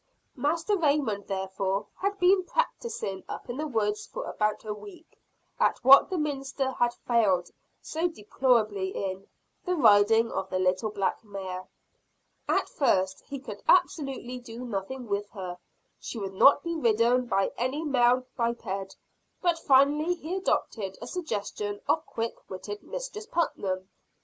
[0.35, 5.19] Master Raymond therefore had been practising up in the woods for about a week,
[5.59, 7.51] at what the minister had failed
[7.83, 9.27] so deplorably in,
[9.63, 11.67] the riding of the little black mare.
[12.49, 15.59] At first he could absolutely do nothing with her;
[15.99, 18.97] she would not be ridden by any male biped.
[19.39, 23.87] But finally he adopted a suggestion of quick witted Mistress Putnam.